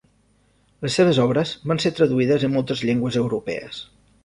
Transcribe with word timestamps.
Les 0.85 0.95
seves 0.99 1.19
obres 1.25 1.51
van 1.73 1.83
ser 1.85 1.93
traduïdes 2.01 2.47
en 2.49 2.55
moltes 2.57 2.85
llengües 2.91 3.21
europees. 3.25 3.87